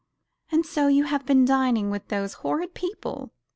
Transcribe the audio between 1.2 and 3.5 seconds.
been dining with those horrid people!"